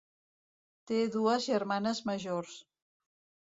[0.91, 2.59] Té dues germanes majors.